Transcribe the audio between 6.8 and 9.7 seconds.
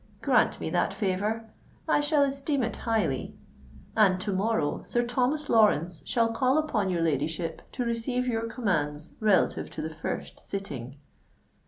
your ladyship to receive your commands relative